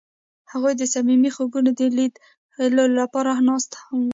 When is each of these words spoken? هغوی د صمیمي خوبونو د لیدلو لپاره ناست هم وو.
هغوی 0.51 0.73
د 0.77 0.83
صمیمي 0.93 1.31
خوبونو 1.35 1.69
د 1.79 1.81
لیدلو 1.97 2.85
لپاره 2.99 3.31
ناست 3.47 3.71
هم 3.81 3.99
وو. 4.05 4.09